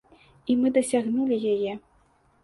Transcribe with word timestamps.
І 0.53 0.53
мы 0.61 0.71
дасягнулі 0.77 1.37
яе! 1.53 1.75